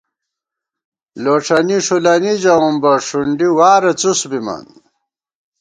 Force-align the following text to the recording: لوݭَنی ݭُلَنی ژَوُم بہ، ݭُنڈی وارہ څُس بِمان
لوݭَنی 1.23 1.77
ݭُلَنی 1.85 2.33
ژَوُم 2.41 2.75
بہ، 2.81 2.93
ݭُنڈی 3.07 3.47
وارہ 3.57 3.91
څُس 4.01 4.19
بِمان 4.29 4.65